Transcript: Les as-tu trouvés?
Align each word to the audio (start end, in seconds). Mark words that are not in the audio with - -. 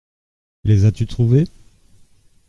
Les 0.63 0.85
as-tu 0.85 1.05
trouvés? 1.05 1.45